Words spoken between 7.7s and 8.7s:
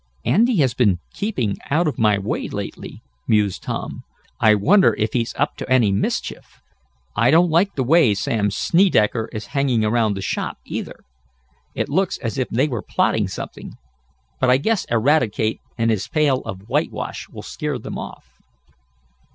the way Sam